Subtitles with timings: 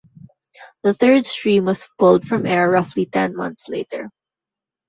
[0.81, 4.09] The third stream was pulled from air roughly ten months later.